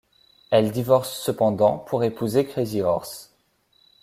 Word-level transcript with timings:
Elle 0.49 0.71
divorce 0.71 1.13
cependant 1.15 1.77
pour 1.77 2.03
épouser 2.03 2.47
Crazy 2.47 2.81
Horse. 2.81 3.35